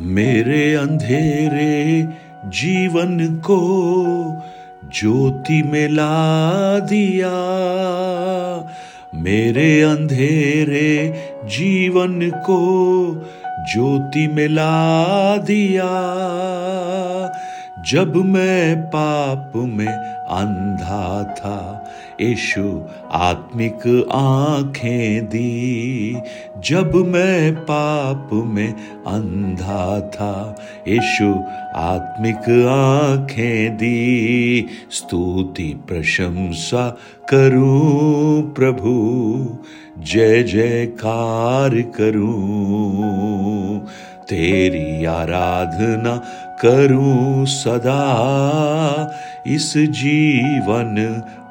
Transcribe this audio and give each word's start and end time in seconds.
मेरे 0.00 0.74
अंधेरे 0.74 2.08
जीवन 2.44 3.36
को 3.36 3.58
ज्योति 5.00 5.62
में 5.62 5.88
ला 5.88 6.78
दिया। 6.78 7.30
मेरे 9.14 9.82
अंधेरे 9.82 11.14
जीवन 11.44 12.30
को 12.30 12.58
ज्योति 13.72 14.26
में 14.26 14.48
ला 14.48 15.36
दिया। 15.36 15.90
जब 17.90 18.16
मैं 18.16 18.82
पाप 18.82 19.52
में 19.56 20.24
अंधा 20.24 21.24
था, 21.24 21.84
यीशु 22.20 22.82
आत्मिक 23.12 24.08
आँखें 24.12 25.26
दी। 25.26 26.16
जब 26.58 26.94
मैं 26.94 27.54
पाप 27.54 28.30
में 28.32 28.74
अंधा 29.06 30.00
था, 30.00 30.56
यीशु 30.88 31.42
आत्मिक 31.76 32.68
आँखें 32.68 33.76
दी। 33.76 34.66
स्तुति 34.90 35.80
प्रशंसा 35.88 36.96
करूँ 37.28 38.54
प्रभु, 38.54 39.58
जय 39.98 40.42
जयकार 40.42 41.80
करूँ। 41.80 43.86
तेरी 44.28 45.04
आराधना 45.04 46.16
करूँ 46.60 47.46
सदा 47.46 48.02
इस 49.46 49.72
जीवन 49.76 50.94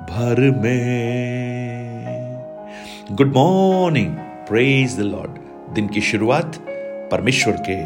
भर 0.10 0.40
में। 0.58 0.84
Good 3.12 3.34
morning 3.34 4.16
praise 4.48 4.98
the 4.98 5.00
Lord 5.00 5.32
दिन 5.76 5.88
की 5.88 6.02
शुरुआत 6.02 6.60
परमेश्वर 7.12 7.64
के 7.70 7.78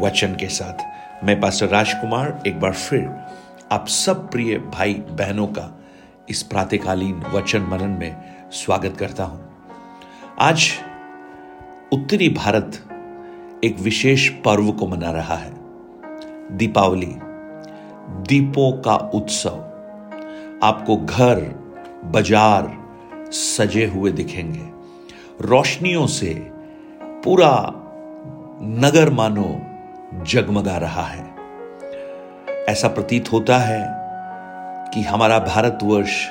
वचन 0.00 0.34
के 0.34 0.48
साथ। 0.48 1.24
मैं 1.24 1.40
पास्टर 1.40 1.68
राजकुमार 1.68 2.42
एक 2.46 2.60
बार 2.60 2.72
फिर 2.72 3.08
आप 3.72 3.88
सब 3.88 4.30
प्रिय 4.30 4.58
भाई 4.58 4.94
बहनों 4.94 5.46
का 5.46 5.70
इस 6.28 6.42
प्रातकालीन 6.42 7.22
वचन 7.32 7.62
मनन 7.62 7.96
में 8.00 8.16
स्वागत 8.52 8.96
करता 8.98 9.24
हूँ। 9.24 9.40
आज 10.40 10.70
उत्तरी 11.92 12.28
भारत 12.28 12.78
एक 13.64 13.78
विशेष 13.78 14.28
पर्व 14.28 14.72
को 14.72 14.86
मना 14.86 15.10
रहा 15.10 15.34
है। 15.34 15.52
दीपावली, 16.56 17.16
दीपों 18.28 18.72
का 18.72 18.94
उत्सव। 18.94 19.58
आपको 20.62 20.96
घर, 20.96 21.40
बाज़ार 22.04 22.86
सजे 23.32 23.86
हुए 23.86 24.12
दिखेंगे। 24.12 24.68
रोशनियों 25.40 26.06
से 26.06 26.34
पूरा 27.02 27.72
नगर 28.62 29.10
मानो 29.10 29.60
जगमगा 30.24 30.76
रहा 30.76 31.02
है। 31.02 31.24
ऐसा 32.68 32.88
प्रतीत 32.88 33.32
होता 33.32 33.58
है 33.58 33.84
कि 34.94 35.02
हमारा 35.02 35.38
भारतवर्ष 35.38 36.26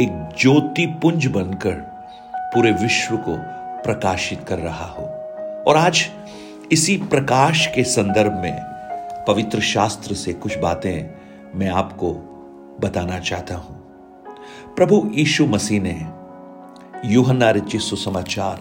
एक 0.00 0.28
ज्योति 0.40 0.86
पुंज 0.86 1.26
बनकर 1.26 1.74
पूरे 2.36 2.72
विश्व 2.72 3.16
को 3.16 3.36
प्रकाशित 3.82 4.44
कर 4.48 4.58
रहा 4.58 4.86
हो। 4.86 5.02
और 5.62 5.76
आज 5.76 6.10
इसी 6.72 6.96
प्रकाश 6.96 7.66
के 7.66 7.84
संदर्भ 7.84 8.32
में 8.32 8.60
पवित्र 9.28 9.60
शास्त्र 9.60 10.14
से 10.14 10.32
कुछ 10.32 10.58
बातें 10.58 11.10
मैं 11.54 11.68
आपको 11.68 12.12
बताना 12.80 13.18
चाहता 13.18 13.54
हूँ। 13.54 13.76
प्रभु 14.76 15.10
यीशु 15.14 15.46
मसीह 15.46 15.80
ने 15.82 16.06
यूहन्ना 17.04 17.50
रचित 17.50 17.80
सुसमाचार, 17.80 18.58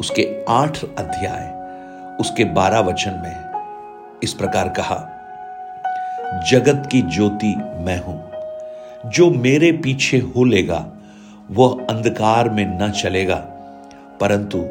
उसके 0.00 0.44
आठ 0.48 0.84
अध्याय, 0.84 1.52
उसके 2.20 2.44
बारह 2.44 2.78
वचन 2.78 3.10
में 3.10 4.20
इस 4.22 4.32
प्रकार 4.32 4.68
कहा, 4.68 4.98
जगत 6.50 6.88
की 6.92 7.02
ज्योति 7.02 7.54
मैं 7.56 8.04
हूँ। 8.04 8.30
जो 9.10 9.30
मेरे 9.30 9.72
पीछे 9.72 10.18
हो 10.18 10.44
लेगा, 10.44 10.86
वह 11.50 11.86
अंधकार 11.90 12.50
में 12.50 12.78
न 12.82 12.90
चलेगा, 12.90 13.36
परंतु 14.20 14.64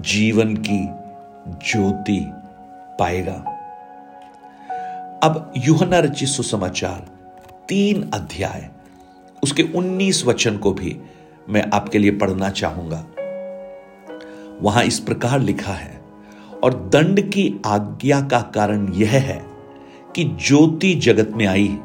जीवन 0.00 0.56
की 0.56 1.01
ज्योति 1.48 2.32
पाएगा। 2.98 3.32
अब 5.22 5.52
युहना 5.56 5.98
रचित 5.98 6.28
सुसमाचार, 6.28 7.10
तीन 7.68 8.10
अध्याय। 8.14 8.70
उसके 9.42 9.62
उन्नीस 9.62 10.24
वचन 10.26 10.56
को 10.56 10.72
भी 10.72 11.00
मैं 11.48 11.70
आपके 11.74 11.98
लिए 11.98 12.10
पढ़ना 12.10 12.50
चाहूँगा। 12.50 13.06
वहाँ 14.62 14.84
इस 14.84 14.98
प्रकार 15.00 15.40
लिखा 15.40 15.72
है, 15.72 16.00
और 16.64 16.74
दंड 16.74 17.20
की 17.20 17.60
आज्ञा 17.66 18.20
का 18.20 18.40
कारण 18.40 18.92
यह 18.92 19.10
है 19.10 19.44
कि 20.16 20.24
ज्योति 20.24 20.94
जगत 20.94 21.30
में 21.30 21.46
आई 21.46 21.78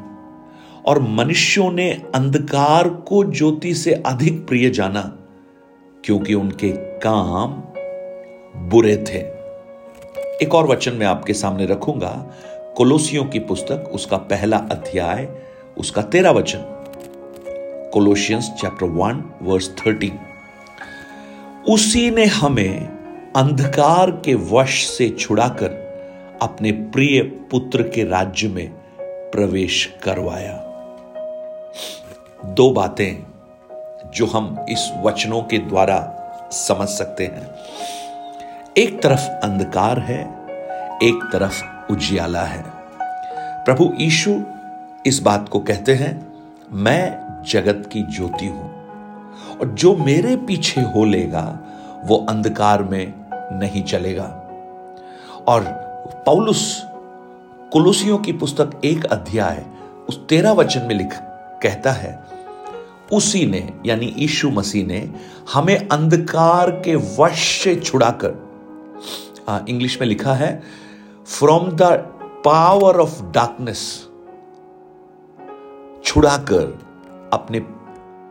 और 0.86 1.02
मनुष्यों 1.02 1.72
ने 1.72 2.02
अंधकार 2.14 2.88
को 2.88 3.24
ज्योति 3.24 3.74
से 3.74 3.92
अधिक 3.92 4.46
प्रिय 4.46 4.70
जाना, 4.70 5.02
क्योंकि 6.04 6.34
उनके 6.34 6.72
काम 6.76 7.62
बुरे 8.68 8.96
थे। 8.96 9.37
एक 10.42 10.54
और 10.54 10.66
वचन 10.66 10.92
मैं 10.92 11.06
आपके 11.06 11.34
सामने 11.34 11.66
रखूँगा। 11.66 12.32
कोलोसियों 12.76 13.24
की 13.24 13.38
पुस्तक, 13.38 13.90
उसका 13.92 14.16
पहला 14.16 14.56
अध्याय, 14.56 15.28
उसका 15.78 16.02
तेरा 16.02 16.30
वचन। 16.30 16.58
Colossians 17.92 18.50
chapter 18.60 18.86
one 18.86 19.32
verse 19.42 19.70
thirteen 19.70 20.18
उसी 21.68 22.10
ने 22.10 22.24
हमें 22.24 22.86
अंधकार 23.36 24.10
के 24.10 24.34
वश 24.34 24.86
से 24.86 25.08
छुड़ाकर 25.08 25.70
अपने 26.42 26.72
प्रिय 26.72 27.22
पुत्र 27.22 27.82
के 27.82 28.04
राज्य 28.04 28.48
में 28.48 28.70
प्रवेश 29.04 29.96
करवाया। 30.02 30.54
दो 32.44 32.70
बातें 32.70 33.22
जो 34.10 34.26
हम 34.26 34.66
इस 34.68 34.92
वचनों 35.04 35.42
के 35.42 35.58
द्वारा 35.58 36.14
समझ 36.52 36.88
सकते 36.88 37.24
हैं। 37.24 37.54
एक 38.78 39.02
तरफ़ 39.02 39.28
अंधकार 39.28 39.98
है, 39.98 40.24
एक 41.02 41.30
तरफ़ 41.32 41.62
उजियाला 41.92 42.42
है। 42.42 42.64
प्रभु 43.64 43.92
यीशु 43.96 44.40
इस 45.06 45.22
बात 45.22 45.48
को 45.48 45.60
कहते 45.60 45.94
हैं, 45.94 46.32
मैं 46.72 47.18
जगत 47.48 47.90
की 47.92 48.02
ज्योति 48.02 48.46
हूँ, 48.46 48.70
और 49.60 49.68
जो 49.68 49.96
मेरे 49.96 50.36
पीछे 50.36 50.80
हो 50.80 51.04
लेगा, 51.04 51.58
वो 52.04 52.26
अंधकार 52.28 52.82
में 52.82 53.14
नहीं 53.34 53.82
चलेगा। 53.82 54.24
और 55.48 55.62
पौलुस, 56.26 56.86
कुलुसियों 57.72 58.18
की 58.18 58.32
पुस्तक 58.32 58.80
एक 58.84 59.04
अध्याय, 59.04 59.66
उस 60.08 60.26
तेरह 60.28 60.52
वचन 60.52 60.82
में 60.82 60.94
लिख, 60.94 61.14
कहता 61.62 61.92
है, 61.92 62.24
उसी 63.12 63.46
ने, 63.46 63.72
यानी 63.86 64.14
यीशु 64.18 64.50
मसीह 64.50 64.86
ने, 64.86 65.10
हमें 65.52 65.88
अंधकार 65.88 66.70
के 66.70 66.94
वश 66.94 67.64
से 67.64 67.76
छुड़ाकर 67.76 68.47
इंग्लिश 69.56 70.00
में 70.00 70.08
लिखा 70.08 70.34
है 70.34 70.62
from 71.26 71.70
the 71.70 71.82
power 72.44 73.00
of 73.00 73.22
darkness 73.22 74.08
छुड़ाकर 76.04 76.78
अपने 77.32 77.60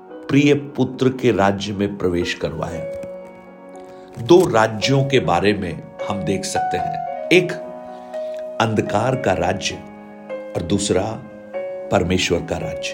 प्रिय 0.10 0.54
पुत्र 0.54 1.10
के 1.10 1.32
राज्य 1.32 1.74
में 1.74 1.98
प्रवेश 1.98 2.34
करवाया 2.34 2.98
दो 4.20 4.50
राज्यों 4.50 5.04
के 5.04 5.20
बारे 5.20 5.54
में 5.54 5.84
हम 6.10 6.24
देख 6.24 6.46
सकते 6.46 6.78
हैं। 6.78 7.28
एक, 7.28 7.52
अंधकार 8.62 9.16
का 9.16 9.34
राज्य 9.34 9.76
और 10.56 10.62
दूसरा, 10.62 11.22
परमेश्वर 11.92 12.40
का 12.40 12.58
राज्य। 12.58 12.92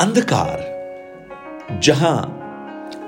अंधकार 0.00 0.74
जहाँ 1.82 2.40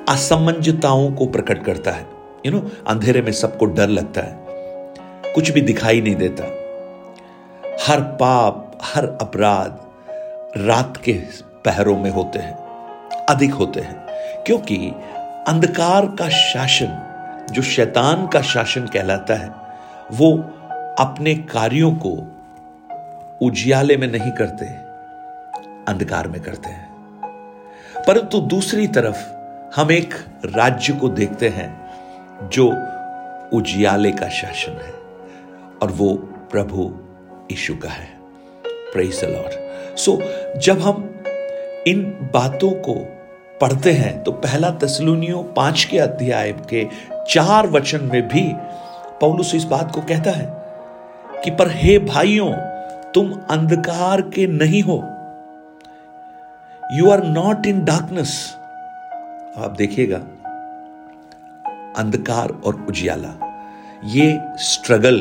असमंजताओं 0.09 1.13
को 1.13 1.27
प्रकट 1.27 1.65
करता 1.65 1.91
है 1.91 2.16
यू 2.47 2.53
नो 2.53 2.71
अंधेरे 2.87 3.23
में 3.23 3.33
सबको 3.33 3.67
डर 3.67 3.89
लगता 3.89 4.21
है। 4.21 4.37
कुछ 5.35 5.51
भी 5.51 5.61
दिखाई 5.61 6.01
नहीं 6.01 6.17
देता। 6.17 6.45
हर 7.87 8.01
पाप, 8.01 8.79
हर 8.83 9.07
अपराध 9.07 9.79
रात 10.57 10.97
के 10.97 11.13
पहरों 11.65 11.99
में 11.99 12.11
होते 12.11 12.39
हैं। 12.39 12.67
अधिक 13.27 13.55
होते 13.55 13.81
हैं। 13.81 14.07
क्योंकि 14.45 14.91
अंधकार 15.49 16.07
का 16.07 16.29
शासन, 16.29 17.03
जो 17.51 17.63
शैतान 17.63 18.27
का 18.27 18.43
शासन 18.43 18.87
कहलाता 18.87 19.35
है, 19.35 19.51
वो 20.13 20.39
अपने 20.99 21.35
कार्यों 21.35 21.93
को 22.07 22.33
उजियाले 23.43 23.97
में 23.97 24.13
नहीं 24.13 24.33
करते, 24.33 24.67
अंधकार 25.93 26.29
में 26.29 26.41
करते 26.41 26.69
हैं। 26.69 26.97
परंतु 28.07 28.41
दूसरी 28.41 28.87
तरफ़ 28.87 29.37
हम 29.81 29.93
एक 29.93 30.15
राज्य 30.45 30.93
को 30.93 31.09
देखते 31.09 31.49
हैं। 31.49 31.86
जो 32.43 32.69
उजियाले 33.57 34.13
का 34.13 34.29
शासन 34.29 34.73
है 34.73 34.93
और 35.83 35.91
वो 35.91 36.15
प्रभु 36.51 36.95
यीशु 37.51 37.75
का 37.75 37.89
है। 37.89 38.09
प्रेस 38.93 39.25
लॉर्ड 39.25 39.53
सो 39.97 40.19
जब 40.59 40.81
हम 40.81 41.21
इन 41.87 42.31
बातों 42.35 42.71
को 42.71 42.95
पढ़ते 43.61 43.93
हैं 43.93 44.23
तो 44.23 44.33
पहला 44.33 44.71
तस्लुनियों 44.71 45.43
पाँच 45.43 45.85
के 45.85 45.99
अध्याय 45.99 46.53
के 46.53 46.89
चार 47.29 47.67
वचन 47.67 48.05
में 48.05 48.29
भी 48.29 48.53
पौलुस 49.21 49.55
इस 49.55 49.65
बात 49.65 49.95
को 49.95 50.01
कहता 50.01 50.31
है 50.31 50.47
कि, 51.45 51.51
पर 51.51 51.71
हे 51.71 51.99
भाइयों, 51.99 52.53
तुम 53.13 53.41
अंधकार 53.51 54.21
के 54.21 54.47
नहीं 54.47 54.83
हो। 54.83 54.97
You 56.93 57.11
are 57.11 57.25
not 57.25 57.67
in 57.67 57.85
darkness 57.85 58.55
आप 59.59 59.75
देखिएगा 59.79 60.21
अंधकार 61.97 62.51
और 62.65 62.85
उजियाला। 62.89 63.35
ये 64.05 64.39
स्ट्रगल 64.63 65.19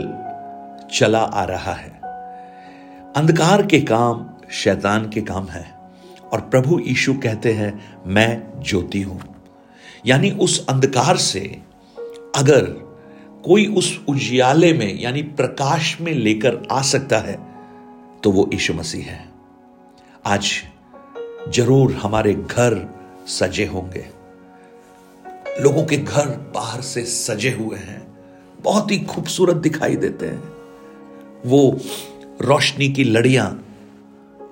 चला 0.94 1.20
आ 1.20 1.44
रहा 1.44 1.74
है। 1.74 1.90
अंधकार 3.16 3.66
के 3.66 3.80
काम 3.82 4.26
शैतान 4.54 5.10
के 5.10 5.22
काम 5.22 5.48
है 5.48 5.66
और 6.34 6.42
प्रभु 6.42 6.80
यीशु 6.80 7.14
कहते 7.14 7.54
हैं, 7.54 8.02
मैं 8.08 8.62
ज्योति 8.62 9.02
हूँ। 9.02 9.22
यानी 10.06 10.32
उस 10.32 10.66
अंधकार 10.70 11.18
से 11.18 11.40
अगर 12.36 12.62
कोई 13.46 13.66
उस 13.68 14.00
उजियाले 14.10 14.74
में, 14.74 15.00
यानी 15.02 15.22
प्रकाश 15.22 15.98
में 16.02 16.14
लेकर 16.14 16.62
आ 16.72 16.82
सकता 16.82 17.18
है 17.18 17.38
तो 18.24 18.32
वो 18.32 18.50
यीशु 18.54 18.74
मसीह 18.74 19.06
है। 19.06 19.24
आज 20.26 20.52
ज़रूर 21.50 21.94
हमारे 21.94 22.34
घर 22.34 22.78
सजे 23.30 23.66
होंगे। 23.66 24.06
लोगों 25.60 25.84
के 25.86 25.98
घर 25.98 26.28
बाहर 26.54 26.82
से 26.82 27.04
सजे 27.06 27.52
हुए 27.52 27.78
हैं। 27.78 28.02
बहुत 28.64 28.92
ही 28.92 28.98
खूबसूरत 29.00 29.56
दिखाई 29.56 29.96
देते 29.96 30.26
हैं। 30.26 30.44
वो 31.46 31.80
रोशनी 32.42 32.90
की 32.90 33.04
लड़ियाँ 33.04 33.48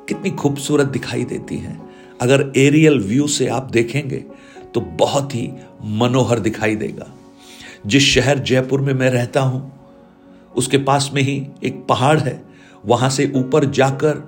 कितनी 0.07 0.31
खूबसूरत 0.31 0.87
दिखाई 0.87 1.23
देती 1.23 1.57
हैं। 1.57 1.91
अगर 2.21 2.51
एरियल 2.57 2.99
व्यू 2.99 3.27
से 3.27 3.47
आप 3.47 3.69
देखेंगे 3.71 4.23
तो 4.73 4.81
बहुत 4.81 5.35
ही 5.35 5.49
मनोहर 5.83 6.39
दिखाई 6.39 6.75
देगा। 6.75 7.07
जिस 7.87 8.03
शहर 8.03 8.39
जयपुर 8.39 8.81
में 8.81 8.93
मैं 8.93 9.09
रहता 9.09 9.41
हूँ, 9.41 9.71
उसके 10.55 10.77
पास 10.77 11.09
में 11.13 11.21
ही 11.21 11.47
एक 11.63 11.85
पहाड़ 11.89 12.19
है। 12.19 12.43
वहाँ 12.85 13.09
से 13.09 13.31
ऊपर 13.35 13.65
जाकर 13.65 14.23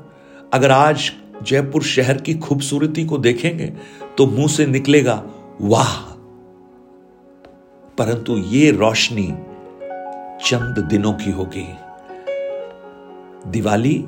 अगर 0.53 0.71
आज 0.71 1.11
जयपुर 1.43 1.83
शहर 1.83 2.17
की 2.17 2.33
खूबसूरती 2.33 3.05
को 3.05 3.17
देखेंगे 3.17 3.73
तो 4.17 4.25
मुँह 4.27 4.47
से 4.47 4.65
निकलेगा, 4.65 5.23
वाह! 5.61 6.14
परंतु 7.97 8.37
ये 8.37 8.71
रोशनी 8.71 9.27
चंद 10.45 10.87
दिनों 10.89 11.13
की 11.13 11.31
होगी। 11.31 11.67
दिवाली 13.51 14.05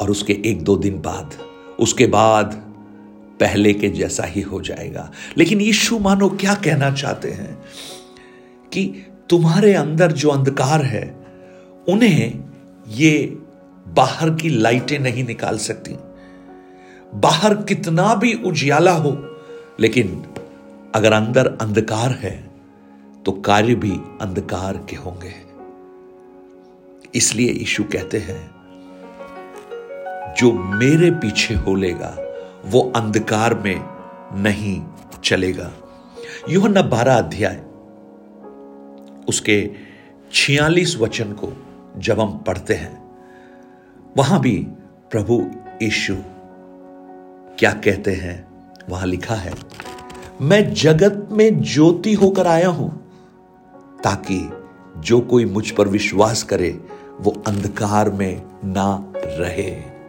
और 0.00 0.10
उसके 0.10 0.42
एक 0.46 0.62
दो 0.62 0.76
दिन 0.76 1.00
बाद। 1.00 1.34
उसके 1.80 2.06
बाद 2.06 2.54
पहले 3.40 3.72
के 3.72 3.88
जैसा 3.88 4.24
ही 4.24 4.40
हो 4.40 4.60
जाएगा। 4.60 5.10
लेकिन 5.38 5.60
यीशु 5.60 5.98
मानो 5.98 6.28
क्या 6.28 6.54
कहना 6.54 6.90
चाहते 6.90 7.30
हैं 7.30 7.62
कि 8.72 9.06
तुम्हारे 9.30 9.74
अंदर 9.74 10.12
जो 10.12 10.28
अंधकार 10.28 10.82
है, 10.82 11.26
उन्हें 11.88 12.40
ये 12.88 13.38
बाहर 13.88 14.30
की 14.30 14.48
लाइटें 14.48 14.98
नहीं 14.98 15.24
निकाल 15.24 15.58
सकती। 15.58 15.94
बाहर 17.14 17.54
कितना 17.54 18.14
भी 18.14 18.34
उजियाला 18.34 18.92
हो, 18.92 19.36
लेकिन 19.80 20.24
अगर 20.94 21.12
अंदर 21.12 21.46
अंधकार 21.46 22.10
है 22.10 22.49
तो 23.26 23.32
कार्य 23.32 23.74
भी 23.74 23.90
अंधकार 24.20 24.76
के 24.90 24.96
होंगे। 24.96 25.34
इसलिए 27.14 27.52
यीशु 27.52 27.84
कहते 27.84 28.18
हैं, 28.18 28.50
जो 30.34 30.52
मेरे 30.52 31.10
पीछे 31.10 31.54
हो 31.54 31.74
लेगा, 31.74 32.16
वो 32.66 32.92
अंधकार 32.96 33.54
में 33.54 33.80
नहीं 34.42 34.82
चलेगा। 35.24 35.70
न 36.50 36.82
बारह 36.82 37.14
अध्याय, 37.14 37.62
उसके 39.28 39.70
छियालीस 40.32 40.96
वचन 40.96 41.32
को 41.32 41.52
जब 41.96 42.20
हम 42.20 42.38
पढ़ते 42.38 42.74
हैं, 42.74 43.02
वहाँ 44.16 44.40
भी 44.40 44.56
प्रभु 45.10 45.50
यीशु 45.82 46.16
क्या 47.58 47.72
कहते 47.72 48.12
हैं, 48.12 48.48
वहाँ 48.88 49.06
लिखा 49.06 49.34
है, 49.34 49.52
मैं 50.42 50.74
जगत 50.74 51.28
में 51.32 51.62
ज्योति 51.62 52.14
होकर 52.14 52.46
आया 52.46 52.68
हूँ 52.68 53.09
ताकि 54.04 54.52
जो 54.98 55.20
कोई 55.20 55.44
मुझ 55.44 55.70
पर 55.70 55.88
विश्वास 55.88 56.42
करे, 56.42 56.80
वो 57.20 57.42
अंधकार 57.46 58.10
में 58.10 58.42
ना 58.64 59.12
रहे। 59.16 60.00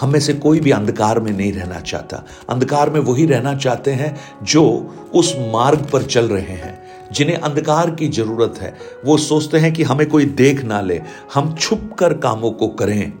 हम 0.00 0.12
में 0.12 0.20
से 0.20 0.34
कोई 0.34 0.60
भी 0.60 0.70
अंधकार 0.70 1.20
में 1.20 1.32
नहीं 1.32 1.52
रहना 1.52 1.80
चाहता। 1.80 2.24
अंधकार 2.48 2.90
में 2.90 3.00
वही 3.00 3.26
रहना 3.26 3.54
चाहते 3.56 3.90
हैं 3.90 4.16
जो 4.42 4.94
उस 5.14 5.36
मार्ग 5.38 5.90
पर 5.92 6.02
चल 6.02 6.28
रहे 6.28 6.42
हैं, 6.42 6.82
जिन्हें 7.12 7.36
अंधकार 7.36 7.90
की 7.90 8.08
ज़रूरत 8.08 8.54
है। 8.58 8.78
वो 9.04 9.16
सोचते 9.16 9.58
हैं 9.58 9.72
कि 9.72 9.82
हमें 9.82 10.08
कोई 10.08 10.24
देख 10.24 10.64
ना 10.64 10.80
ले। 10.80 11.02
हम 11.34 11.54
छुप 11.54 11.96
कर 11.98 12.14
कामों 12.14 12.50
को 12.50 12.68
करें। 12.68 13.12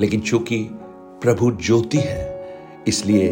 लेकिन 0.00 0.20
चूँकि 0.20 0.68
प्रभु 1.22 1.50
ज्योति 1.50 1.98
है, 1.98 2.48
इसलिए 2.88 3.28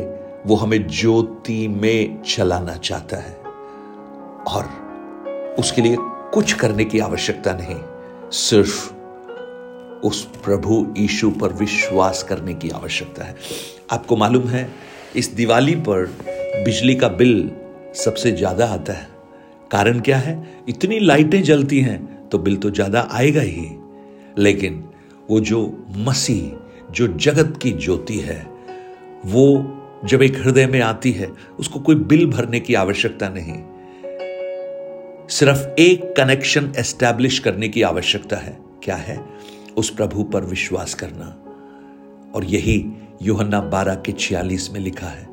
वो 0.46 0.56
हमें 0.56 0.88
ज्योति 0.88 1.68
में 1.68 2.22
चलाना 2.22 2.76
चाहता 2.76 3.16
है। 3.16 3.40
और 4.48 4.83
उसके 5.58 5.82
लिए 5.82 5.96
कुछ 6.32 6.52
करने 6.52 6.84
की 6.84 6.98
आवश्यकता 6.98 7.52
नहीं, 7.52 7.76
सिर्फ़ 8.32 8.92
उस 10.02 10.22
प्रभु 10.44 10.86
यीशु 10.98 11.30
पर 11.30 11.52
विश्वास 11.52 12.22
करने 12.22 12.54
की 12.54 12.70
आवश्यकता 12.70 13.24
है। 13.24 13.36
आपको 13.92 14.16
मालूम 14.16 14.48
है, 14.48 14.68
इस 15.16 15.28
दिवाली 15.28 15.74
पर 15.88 16.06
बिजली 16.64 16.94
का 16.94 17.08
बिल 17.10 17.50
सबसे 17.96 18.32
ज़्यादा 18.32 18.66
आता 18.66 18.92
है। 18.92 19.08
कारण 19.70 20.00
क्या 20.00 20.16
है? 20.16 20.64
इतनी 20.68 20.98
लाइटें 20.98 21.42
जलती 21.42 21.80
हैं 21.80 22.28
तो 22.28 22.38
बिल 22.38 22.56
तो 22.56 22.70
ज़्यादा 22.70 23.08
आएगा 23.12 23.40
ही। 23.40 23.68
लेकिन 24.38 24.82
वो 25.30 25.40
जो 25.40 25.86
मसीह, 25.98 26.92
जो 26.92 27.06
जगत 27.08 27.58
की 27.62 27.70
ज्योति 27.72 28.18
है, 28.18 28.40
वो 29.26 29.46
जब 30.04 30.22
एक 30.22 30.36
हृदय 30.36 30.66
में 30.66 30.80
आती 30.80 31.12
है, 31.12 31.30
उसको 31.58 31.80
कोई 31.80 31.94
बिल 31.94 32.26
भरने 32.30 32.60
की 32.60 32.74
आवश्यकता 32.74 33.28
नहीं। 33.28 33.62
सिर्फ़ 35.30 35.80
एक 35.80 36.14
कनेक्शन 36.16 36.72
एस्टैब्लिश 36.78 37.38
करने 37.38 37.68
की 37.68 37.82
आवश्यकता 37.82 38.36
है। 38.36 38.58
क्या 38.82 38.96
है? 38.96 39.24
उस 39.76 39.90
प्रभु 39.90 40.22
पर 40.22 40.44
विश्वास 40.44 40.94
करना। 40.94 41.26
और 42.34 42.44
यही 42.44 42.92
योहन्ना 43.22 43.60
बारह 43.60 43.94
के 43.94 44.12
छियालीस 44.12 44.70
में 44.70 44.80
लिखा 44.80 45.06
है, 45.06 45.28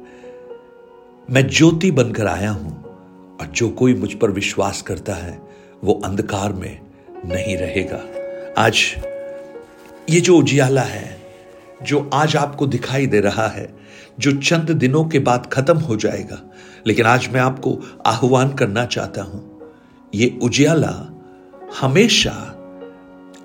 मैं 1.29 1.47
ज्योति 1.47 1.91
बनकर 1.91 2.27
आया 2.27 2.51
हूँ, 2.51 2.83
और 3.41 3.47
जो 3.47 3.69
कोई 3.69 3.93
मुझ 3.93 4.13
पर 4.13 4.31
विश्वास 4.31 4.81
करता 4.81 5.13
है, 5.13 5.41
वो 5.83 6.01
अंधकार 6.05 6.53
में 6.53 6.79
नहीं 7.25 7.57
रहेगा। 7.57 8.01
आज 8.57 8.95
ये 10.09 10.21
जो 10.21 10.37
उजियाला 10.37 10.81
है, 10.81 11.21
जो 11.83 12.09
आज 12.13 12.35
आपको 12.35 12.67
दिखाई 12.67 13.07
दे 13.07 13.19
रहा 13.19 13.47
है, 13.47 13.77
जो 14.19 14.31
चंद 14.31 14.71
दिनों 14.71 15.05
के 15.05 15.19
बाद 15.19 15.49
खत्म 15.53 15.77
हो 15.77 15.95
जाएगा, 15.95 16.41
लेकिन 16.87 17.05
आज 17.05 17.27
मैं 17.27 17.41
आपको 17.41 17.79
आह्वान 18.05 18.49
करना 18.49 18.85
चाहता 18.85 19.23
हूँ 19.23 19.50
ये 20.15 20.39
उजियाला 20.43 21.21
हमेशा 21.81 22.31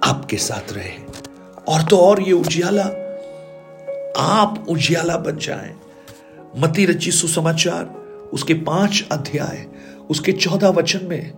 आपके 0.05 0.37
साथ 0.37 0.73
रहे। 0.73 0.93
और 1.69 1.83
तो 1.83 1.99
और 1.99 2.23
ये 2.23 2.33
उजियाला, 2.33 2.85
आप 4.19 4.67
उजियाला 4.69 5.17
बन 5.17 5.37
जाएँ। 5.37 5.77
मती 6.57 6.87
रची 6.87 7.11
सुसमाचार, 7.11 7.85
उसके 8.33 8.55
पाँच 8.55 9.07
अध्याय, 9.13 9.67
उसके 10.11 10.33
चौदह 10.33 10.69
वचन 10.69 11.01
में। 11.03 11.33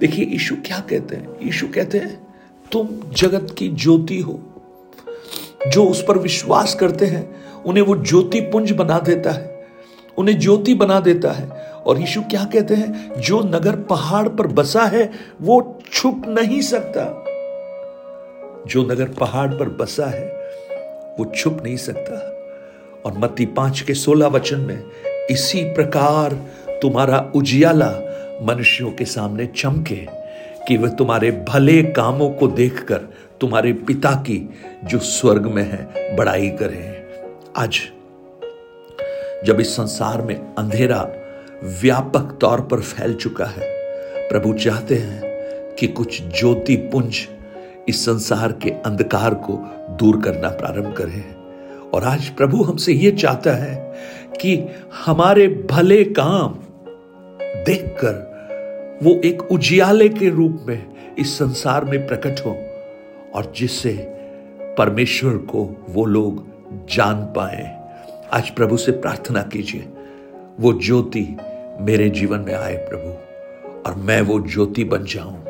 देखिए, 0.00 0.24
यीशु 0.24 0.56
क्या 0.56 0.78
कहते 0.80 1.16
हैं? 1.16 1.28
यीशु 1.42 1.68
कहते 1.68 1.98
हैं, 1.98 2.26
तुम 2.72 2.88
जगत 3.12 3.54
की 3.58 3.68
ज्योति 3.68 4.20
हो। 4.20 4.40
जो 5.68 5.84
उस 5.84 6.04
पर 6.08 6.18
विश्वास 6.18 6.74
करते 6.74 7.06
हैं, 7.06 7.44
उन्हें 7.62 7.84
वो 7.84 7.96
ज्योति 7.96 8.40
पुंज 8.40 8.72
बना 8.72 8.98
देता 8.98 9.30
है। 9.32 9.66
उन्हें 10.18 10.38
ज्योति 10.38 10.74
बना 10.74 11.00
देता 11.00 11.32
है। 11.32 11.73
और 11.86 12.00
यीशु 12.00 12.20
क्या 12.20 12.44
कहते 12.44 12.74
हैं? 12.74 13.20
जो 13.20 13.40
नगर 13.40 13.76
पहाड़ 13.76 14.28
पर 14.28 14.46
बसा 14.46 14.82
है, 14.82 15.10
वो 15.42 15.82
छुप 15.92 16.22
नहीं 16.26 16.60
सकता। 16.60 17.24
जो 18.66 18.82
नगर 18.82 19.08
पहाड़ 19.08 19.48
पर 19.48 19.68
बसा 19.68 20.06
है, 20.06 20.28
वो 21.18 21.32
छुप 21.36 21.60
नहीं 21.64 21.76
सकता। 21.76 22.30
और 23.04 23.18
मत्ती 23.18 23.46
पाँच 23.46 23.80
के 23.80 23.94
सोलह 23.94 24.26
वचन 24.26 24.60
में, 24.60 24.82
इसी 25.30 25.64
प्रकार 25.64 26.32
तुम्हारा 26.82 27.32
उजियाला 27.34 27.90
मनुष्यों 28.42 28.90
के 28.90 29.04
सामने 29.04 29.46
चमके, 29.46 30.24
कि 30.68 30.76
वह 30.76 30.88
तुम्हारे 30.88 31.30
भले 31.30 31.82
कामों 31.82 32.30
को 32.30 32.46
देखकर 32.46 32.96
तुम्हारे 33.40 33.72
पिता 33.72 34.10
की, 34.10 34.50
जो 34.84 34.98
स्वर्ग 34.98 35.46
में 35.46 35.62
है, 35.62 36.16
बड़ाई 36.16 36.48
करें। 36.48 37.04
आज, 37.56 37.80
जब 39.44 39.60
इस 39.60 39.76
संसार 39.76 40.22
में 40.22 40.54
अंधेरा 40.54 41.10
व्यापक 41.62 42.38
तौर 42.40 42.60
पर 42.60 42.80
फैल 42.80 43.14
चुका 43.14 43.44
है। 43.44 43.68
प्रभु 44.28 44.52
चाहते 44.52 44.94
हैं 44.94 45.20
कि 45.74 45.86
कुछ 45.86 46.22
ज्योति 46.22 46.76
पुंज 46.76 47.28
इस 47.88 48.04
संसार 48.04 48.52
के 48.52 48.70
अंधकार 48.70 49.34
को 49.34 49.52
दूर 49.90 50.20
करना 50.20 50.48
प्रारंभ 50.48 50.94
करें। 50.96 51.34
और 51.90 52.04
आज 52.04 52.28
प्रभु 52.28 52.62
हमसे 52.62 52.92
यह 52.92 53.16
चाहता 53.16 53.52
है 53.52 53.94
कि 54.40 54.68
हमारे 55.04 55.48
भले 55.70 56.04
काम 56.04 56.54
देखकर 57.64 58.34
वो 59.02 59.20
एक 59.24 59.42
उजियाले 59.42 60.08
के 60.08 60.28
रूप 60.28 60.64
में 60.68 60.86
इस 61.18 61.38
संसार 61.38 61.84
में 61.84 62.06
प्रकट 62.06 62.40
हो 62.46 62.50
और 63.34 63.52
जिससे 63.56 63.92
परमेश्वर 64.78 65.36
को 65.36 65.86
वो 65.88 66.04
लोग 66.04 66.46
जान 66.88 67.16
पाए। 67.16 67.90
आज 68.32 68.50
प्रभु 68.50 68.76
से 68.76 68.92
प्रार्थना 68.92 69.42
कीजिए। 69.42 69.88
वो 70.60 70.72
ज्योति 70.72 71.36
मेरे 71.80 72.10
जीवन 72.10 72.38
में 72.38 72.54
आए 72.54 72.76
प्रभु, 72.76 73.10
और 73.88 73.96
मैं 73.96 74.20
वो 74.20 74.40
ज्योति 74.40 74.84
बन 74.84 75.04
जाऊँ 75.04 75.44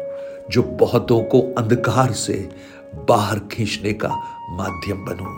जो 0.51 0.63
बहुतों 0.63 1.23
को 1.23 1.41
अंधकार 1.41 2.13
से 2.13 2.49
बाहर 3.09 3.39
खींचने 3.39 3.93
का 3.93 4.09
माध्यम 4.51 5.05
बनूं। 5.05 5.33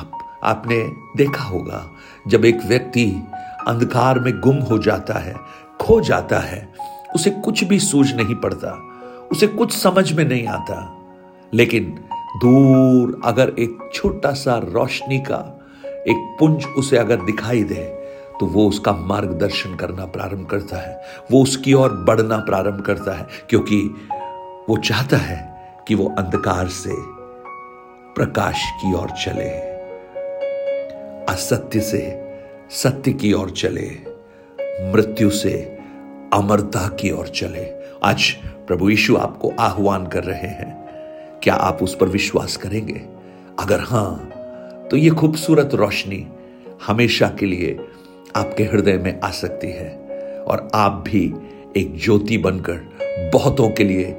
आप, 0.00 0.40
आपने 0.42 0.88
देखा 1.16 1.44
होगा, 1.44 1.90
जब 2.28 2.44
एक 2.44 2.58
व्यक्ति 2.66 3.22
अंधकार 3.68 4.18
में 4.18 4.40
गुम 4.40 4.56
हो 4.56 4.78
जाता 4.78 5.14
है, 5.14 5.34
खो 5.80 6.00
जाता 6.00 6.38
है, 6.38 6.74
उसे 7.14 7.30
कुछ 7.30 7.64
भी 7.64 7.78
सूझ 7.78 8.12
नहीं 8.12 8.34
पड़ता, 8.34 8.70
उसे 9.32 9.46
कुछ 9.46 9.72
समझ 9.72 10.12
में 10.12 10.24
नहीं 10.24 10.46
आता। 10.46 10.98
लेकिन 11.54 11.84
दूर 12.36 13.20
अगर 13.24 13.52
एक 13.58 13.90
छोटा 13.94 14.32
सा 14.32 14.58
रोशनी 14.58 15.18
का 15.18 15.68
एक 15.86 16.36
पुंज 16.40 16.66
उसे 16.66 16.96
अगर 16.96 17.16
दिखाई 17.16 17.62
दे 17.62 18.01
तो 18.42 18.46
वो 18.46 18.66
उसका 18.68 18.92
मार्गदर्शन 18.92 19.74
करना 19.76 20.04
प्रारंभ 20.06 20.46
करता 20.46 20.76
है। 20.76 21.02
वो 21.30 21.42
उसकी 21.42 21.72
ओर 21.72 21.92
बढ़ना 22.06 22.36
प्रारंभ 22.38 22.80
करता 22.80 23.12
है, 23.12 23.26
क्योंकि 23.50 23.76
वो 24.68 24.76
चाहता 24.78 25.16
है 25.16 25.38
कि 25.88 25.94
वो 25.94 26.06
अंधकार 26.18 26.68
से 26.68 26.94
प्रकाश 28.16 28.62
की 28.80 28.92
ओर 28.94 29.10
चले, 29.24 29.48
असत्य 31.32 31.80
से 31.80 32.02
सत्य 32.72 33.12
की 33.12 33.32
ओर 33.32 33.50
चले, 33.52 33.86
मृत्यु 34.92 35.30
से 35.30 35.54
अमरता 36.34 36.86
की 37.00 37.10
ओर 37.10 37.28
चले। 37.30 37.64
आज 38.04 38.30
प्रभु 38.66 38.90
यीशु 38.90 39.16
आपको 39.18 39.52
आह्वान 39.60 40.06
कर 40.06 40.24
रहे 40.24 40.52
हैं, 40.52 41.40
क्या 41.42 41.54
आप 41.54 41.82
उस 41.82 41.96
पर 41.96 42.08
विश्वास 42.08 42.56
करेंगे? 42.56 43.00
अगर 43.60 43.80
हाँ 43.84 44.88
तो 44.90 44.96
ये 44.96 45.10
खूबसूरत 45.12 45.74
रोशनी 45.74 46.26
हमेशा 46.86 47.28
के 47.38 47.46
लिए 47.46 47.78
आपके 48.36 48.64
हृदय 48.64 48.96
में 48.96 49.20
आ 49.20 49.30
सकती 49.30 49.70
है। 49.70 50.02
और 50.48 50.68
आप 50.74 51.04
भी 51.06 51.34
एक 51.76 51.98
ज्योति 52.04 52.38
बनकर 52.38 52.74
बहुतों 53.34 53.70
के 53.70 53.84
लिए 53.84 54.16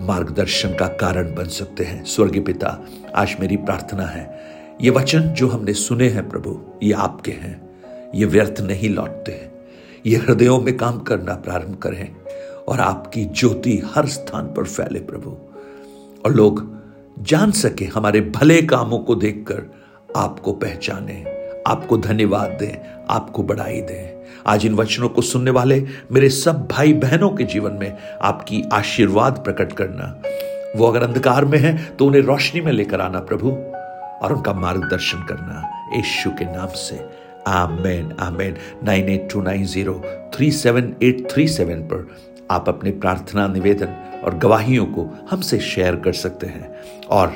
मार्गदर्शन 0.00 0.74
का 0.74 0.86
कारण 0.86 1.34
बन 1.34 1.44
सकते 1.44 1.84
हैं। 1.84 2.04
स्वर्गीय 2.04 2.42
पिता, 2.42 2.86
आज 3.14 3.36
मेरी 3.40 3.56
प्रार्थना 3.56 4.02
है, 4.02 4.40
ये 4.80 4.90
वचन 4.90 5.20
जो 5.20 5.48
हमने 5.48 5.72
सुने 5.72 6.08
हैं 6.08 6.28
प्रभु, 6.28 6.60
ये 6.82 6.92
आपके 6.92 7.30
हैं। 7.30 7.68
ये 8.14 8.24
व्यर्थ 8.24 8.60
नहीं 8.60 8.90
लौटते। 8.90 9.32
हैं 9.32 9.52
ये 10.06 10.16
हृदयों 10.16 10.60
में 10.60 10.76
काम 10.76 10.98
करना 10.98 11.34
प्रारंभ 11.34 11.76
करें 11.76 12.14
और 12.68 12.80
आपकी 12.80 13.24
ज्योति 13.24 13.82
हर 13.94 14.06
स्थान 14.06 14.44
पर 14.44 14.64
फैले 14.64 15.00
प्रभु। 15.00 15.30
और 16.24 16.34
लोग 16.34 16.76
जान 17.18 17.50
सके, 17.50 17.84
हमारे 17.84 18.20
भले 18.20 18.62
कामों 18.62 18.98
को 18.98 19.14
देखकर 19.14 19.74
आपको 20.16 20.52
पहचाने। 20.52 21.37
आपको 21.68 21.96
धन्यवाद 21.98 22.56
दें, 22.60 23.04
आपको 23.10 23.42
बढ़ाई 23.42 23.80
दें। 23.80 24.16
आज 24.46 24.64
इन 24.66 24.74
वचनों 24.74 25.08
को 25.08 25.22
सुनने 25.22 25.50
वाले 25.50 25.80
मेरे 26.12 26.28
सब 26.30 26.66
भाई 26.66 26.92
बहनों 26.94 27.30
के 27.30 27.44
जीवन 27.44 27.72
में 27.72 27.96
आपकी 28.22 28.62
आशीर्वाद 28.72 29.42
प्रकट 29.44 29.72
करना। 29.72 30.22
वो 30.76 30.86
अगर 30.86 31.02
अंधकार 31.02 31.44
में 31.44 31.58
है 31.58 31.76
तो 31.96 32.06
उन्हें 32.06 32.22
रोशनी 32.22 32.60
में 32.60 32.72
लेकर 32.72 33.00
आना 33.00 33.20
प्रभु, 33.20 33.50
और 34.18 34.32
उनका 34.32 34.52
मार्गदर्शन 34.52 35.26
करना 35.28 35.62
यीशु 35.92 36.30
के 36.30 36.44
नाम 36.46 36.68
से। 36.68 36.98
आमेन 37.48 38.12
आमेन। 38.20 38.56
Nine 38.84 39.08
eight 39.08 39.28
two 39.32 39.42
nine 39.42 39.64
zero 39.64 39.94
three 40.34 40.50
seven 40.52 40.94
eight 41.02 41.26
three 41.30 41.46
seven 41.48 41.82
पर 41.82 42.08
आप 42.50 42.68
अपने 42.68 42.90
प्रार्थना, 42.92 43.46
निवेदन 43.46 44.20
और 44.24 44.38
गवाहियों 44.38 44.86
को 44.86 45.06
हमसे 45.30 45.58
शेयर 45.60 45.96
कर 45.96 46.12
सकते 46.14 46.46
हैं, 46.46 46.70
और 47.10 47.32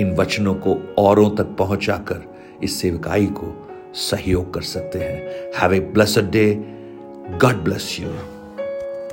इन 0.00 0.14
वचनों 0.16 0.54
को 0.56 0.76
औरों 0.98 1.30
तक 1.30 1.56
पहुंचाकर 1.58 2.22
इस 2.62 2.80
सेवकाई 2.80 3.26
को 3.26 3.46
सहयोग 3.94 4.54
कर 4.54 4.62
सकते 4.62 4.98
हैं। 4.98 5.50
Have 5.58 5.74
a 5.74 5.80
blessed 5.80 6.30
day 6.30 6.54
God 7.42 7.54
bless 7.54 7.96
you 8.00 8.08